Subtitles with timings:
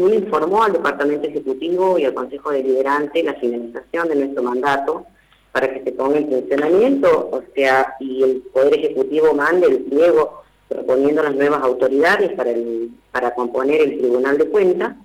[0.00, 5.06] uno informó al Departamento Ejecutivo y al Consejo Deliberante la finalización de nuestro mandato
[5.52, 10.42] para que se ponga en funcionamiento, o sea, y el Poder Ejecutivo mande el pliego
[10.68, 14.96] proponiendo las nuevas autoridades para, el, para componer el Tribunal de Cuentas,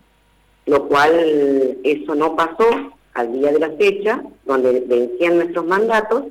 [0.66, 2.68] lo cual eso no pasó
[3.14, 6.26] al día de la fecha, donde vencían nuestros mandatos,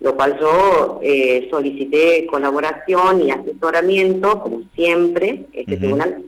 [0.00, 6.24] lo cual yo eh, solicité colaboración y asesoramiento, como siempre, este tribunal,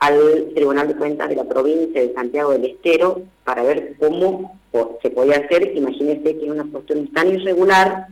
[0.00, 4.58] al Tribunal de Cuentas de la provincia de Santiago del Estero, para ver cómo
[5.02, 5.76] se podía hacer.
[5.76, 8.08] Imagínense que es una cuestión tan irregular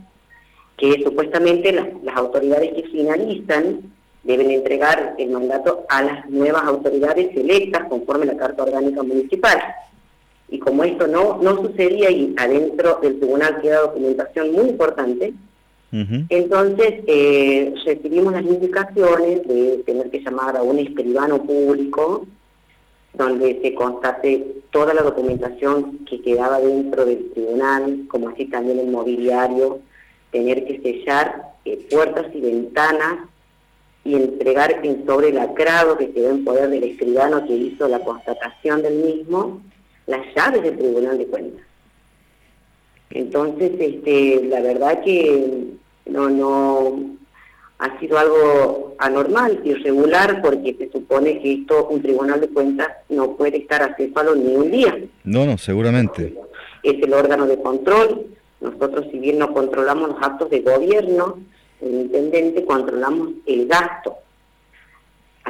[0.76, 3.80] que supuestamente las, autoridades que finalizan
[4.22, 9.58] deben entregar el mandato a las nuevas autoridades electas conforme la Carta Orgánica Municipal
[10.50, 15.34] y como esto no, no sucedía y adentro del tribunal queda documentación muy importante,
[15.90, 22.26] entonces eh, recibimos las indicaciones de tener que llamar a un escribano público
[23.14, 28.88] donde se constate toda la documentación que quedaba dentro del tribunal, como así también el
[28.88, 29.80] mobiliario,
[30.30, 33.20] tener que sellar eh, puertas y ventanas
[34.04, 38.00] y entregar en sobre el acrado que quedó en poder del escribano que hizo la
[38.00, 39.62] constatación del mismo,
[40.06, 41.64] las llaves del Tribunal de Cuentas.
[43.10, 45.64] Entonces, este, la verdad que
[46.08, 47.00] no, no
[47.78, 53.36] ha sido algo anormal, irregular, porque se supone que esto, un Tribunal de Cuentas no
[53.36, 54.98] puede estar acéfalo ni un día.
[55.24, 56.34] No, no, seguramente.
[56.82, 58.26] Es el órgano de control.
[58.60, 61.38] Nosotros, si bien no controlamos los actos de gobierno,
[61.80, 64.16] el intendente controlamos el gasto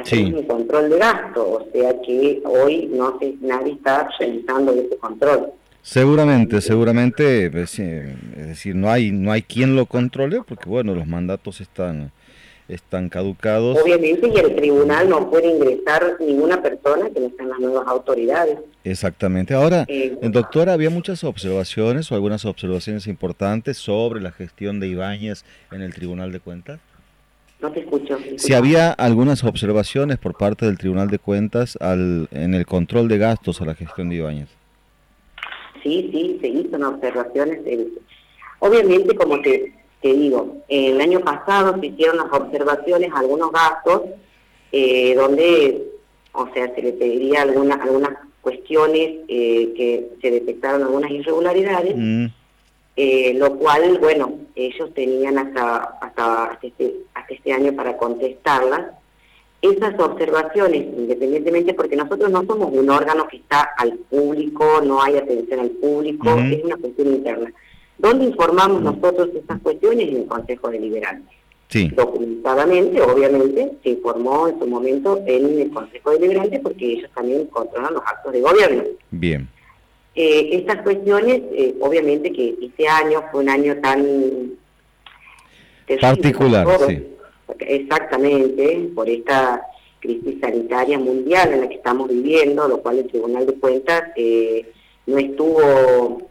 [0.01, 4.97] hacemos un control de gasto, o sea que hoy no se, nadie está realizando ese
[4.97, 5.51] control.
[5.81, 7.77] Seguramente, seguramente, es
[8.35, 12.11] decir, no hay no hay quien lo controle porque bueno, los mandatos están
[12.69, 13.77] están caducados.
[13.81, 18.59] Obviamente, y el tribunal no puede ingresar ninguna persona que no sean las nuevas autoridades.
[18.83, 19.53] Exactamente.
[19.53, 25.43] Ahora, eh, doctora, había muchas observaciones o algunas observaciones importantes sobre la gestión de Ibáñez
[25.71, 26.79] en el Tribunal de Cuentas.
[27.61, 28.17] No te escucho.
[28.37, 33.17] Si había algunas observaciones por parte del Tribunal de Cuentas al, en el control de
[33.17, 34.58] gastos a la gestión de Ibáñez.
[35.83, 37.59] Sí, sí, se hizo observaciones.
[38.59, 44.01] Obviamente, como te, te digo, el año pasado se hicieron las observaciones algunos gastos
[44.71, 45.83] eh, donde,
[46.33, 51.95] o sea, se le pediría alguna, algunas cuestiones eh, que se detectaron algunas irregularidades.
[51.95, 52.25] Mm.
[53.01, 58.87] Eh, lo cual, bueno, ellos tenían hasta, hasta, este, hasta este año para contestarlas.
[59.61, 65.17] Esas observaciones, independientemente, porque nosotros no somos un órgano que está al público, no hay
[65.17, 67.51] atención al público, es una cuestión interna.
[67.97, 70.07] ¿Dónde informamos nosotros esas cuestiones?
[70.07, 71.29] En el Consejo Deliberante.
[71.67, 71.89] Sí.
[71.93, 77.93] Documentadamente, obviamente, se informó en su momento en el Consejo Deliberante porque ellos también controlan
[77.93, 78.83] los actos de gobierno.
[79.11, 79.49] Bien.
[80.15, 84.57] Eh, estas cuestiones, eh, obviamente que este año fue un año tan...
[85.99, 87.03] Particular, sí.
[87.59, 89.61] Exactamente, por esta
[89.99, 94.71] crisis sanitaria mundial en la que estamos viviendo, lo cual el Tribunal de Cuentas eh,
[95.07, 96.29] no estuvo,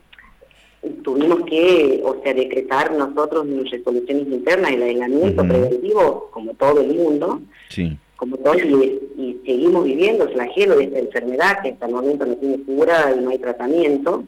[1.02, 7.40] tuvimos que, o sea, decretar nosotros resoluciones internas, el aislamiento preventivo, como todo el mundo.
[7.68, 12.26] Sí como todos, y, seguimos viviendo el flagelo de esta enfermedad que hasta el momento
[12.26, 14.24] no tiene cura y no hay tratamiento.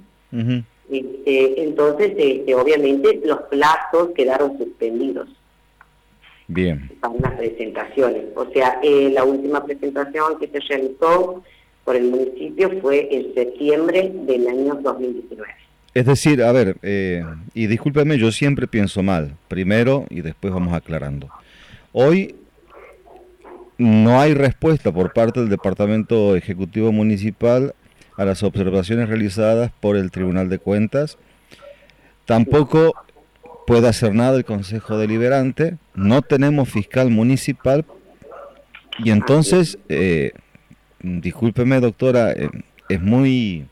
[0.89, 5.29] Este, entonces, este, obviamente, los plazos quedaron suspendidos.
[6.51, 6.91] Bien.
[7.01, 8.25] Para las presentaciones.
[8.35, 11.45] O sea, eh, la última presentación que se realizó
[11.85, 15.49] por el municipio fue en septiembre del año 2019.
[15.95, 17.25] Es decir, a ver, eh,
[17.55, 21.29] y discúlpeme, yo siempre pienso mal, primero y después vamos aclarando.
[21.93, 22.35] Hoy
[23.79, 27.75] no hay respuesta por parte del Departamento Ejecutivo Municipal
[28.17, 31.17] a las observaciones realizadas por el Tribunal de Cuentas.
[32.25, 32.95] Tampoco
[33.67, 35.77] puede hacer nada el Consejo Deliberante.
[35.95, 37.85] No tenemos fiscal municipal.
[38.99, 40.33] Y entonces, eh,
[41.03, 42.51] discúlpeme doctora, eh,
[42.89, 43.67] es muy,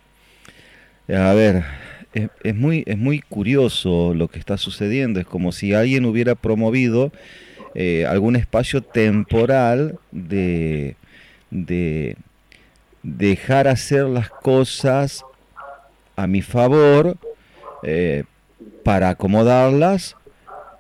[1.09, 1.65] a ver,
[2.15, 5.21] es, muy, es muy curioso lo que está sucediendo.
[5.21, 7.12] Es como si alguien hubiera promovido
[7.75, 10.97] eh, algún espacio temporal de,
[11.51, 12.17] de
[13.03, 15.25] dejar hacer las cosas
[16.17, 17.17] a mi favor
[17.83, 18.25] eh,
[18.83, 20.17] para acomodarlas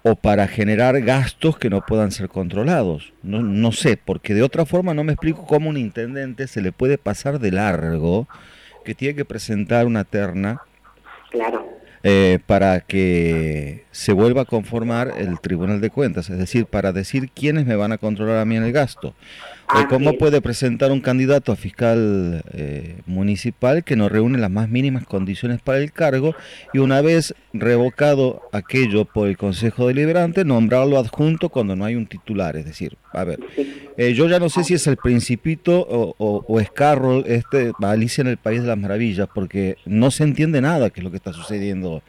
[0.02, 3.12] o para generar gastos que no puedan ser controlados.
[3.22, 6.72] No, no sé, porque de otra forma no me explico cómo un intendente se le
[6.72, 8.28] puede pasar de largo
[8.84, 10.62] que tiene que presentar una terna
[11.30, 11.78] claro.
[12.04, 17.30] Eh, para que se vuelva a conformar el Tribunal de Cuentas, es decir, para decir
[17.30, 19.14] quiénes me van a controlar a mí en el gasto.
[19.88, 25.06] ¿Cómo puede presentar un candidato a fiscal eh, municipal que no reúne las más mínimas
[25.06, 26.34] condiciones para el cargo
[26.72, 32.06] y una vez revocado aquello por el Consejo Deliberante, nombrarlo adjunto cuando no hay un
[32.06, 32.56] titular?
[32.56, 33.40] Es decir, a ver,
[33.96, 36.14] eh, yo ya no sé si es el Principito o,
[36.46, 40.60] o, es Carroll, este, Alicia en el País de las Maravillas, porque no se entiende
[40.60, 42.02] nada que es lo que está sucediendo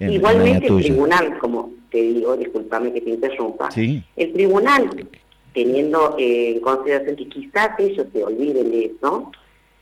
[0.00, 4.90] en Igualmente el tribunal, como te digo, discúlpame que te interrumpa, el tribunal
[5.56, 9.32] teniendo eh, en consideración que quizás ellos se olviden de eso,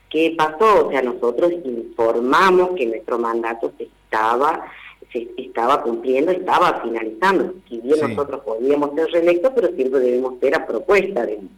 [0.09, 0.87] ¿qué pasó?
[0.87, 4.65] O sea, nosotros informamos que nuestro mandato se estaba
[5.13, 7.55] se estaba cumpliendo, estaba finalizando.
[7.69, 11.49] Si bien nosotros podíamos ser reelectos, pero siempre debemos ser a propuesta del,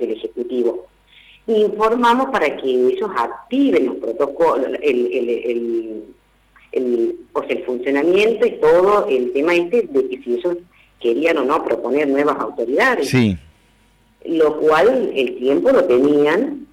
[0.00, 0.86] Ejecutivo.
[1.46, 6.04] Informamos para que ellos activen los protocolos, el, el,
[6.72, 10.56] el, o sea, el funcionamiento y todo el tema este de que si ellos
[10.98, 13.08] querían o no proponer nuevas autoridades.
[13.08, 13.38] Sí
[14.24, 16.66] lo cual el tiempo lo tenían,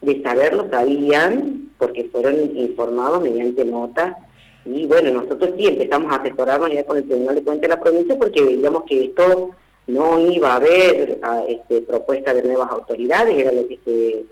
[0.00, 4.16] de saberlo sabían, porque fueron informados mediante notas,
[4.64, 7.80] y bueno, nosotros sí empezamos a asesorarnos ya con el Tribunal de Cuentas de la
[7.80, 9.50] provincia porque veíamos que esto
[9.86, 14.24] no iba a haber a, este, propuesta de nuevas autoridades, era lo que se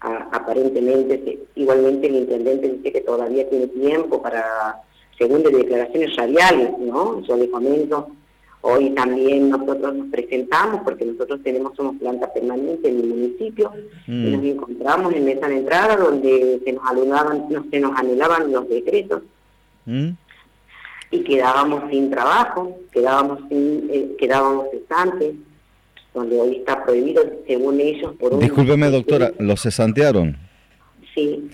[0.00, 4.80] aparentemente, igualmente el intendente dice que todavía tiene tiempo para,
[5.18, 7.20] según de declaraciones radiales, ¿no?
[7.20, 8.08] Yo le comento
[8.62, 13.72] Hoy también nosotros nos presentamos porque nosotros tenemos una planta permanente en el municipio
[14.06, 14.32] y mm.
[14.32, 19.22] nos encontramos en esa entrada donde se nos anulaban, no, se nos anulaban los decretos
[19.86, 20.08] mm.
[21.10, 25.36] y quedábamos sin trabajo, quedábamos sin, eh, quedábamos cesantes,
[26.12, 28.40] donde hoy está prohibido según ellos por un...
[28.40, 30.36] Discúlpeme doctora, ¿los cesantearon?
[31.14, 31.48] Sí.